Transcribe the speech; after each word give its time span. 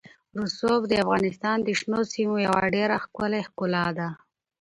رسوب 0.39 0.81
د 0.87 0.93
افغانستان 1.03 1.57
د 1.63 1.69
شنو 1.79 2.01
سیمو 2.13 2.35
یوه 2.47 2.63
ډېره 2.75 2.97
ښکلې 3.05 3.41
ښکلا 3.47 3.85
ده. 3.97 4.09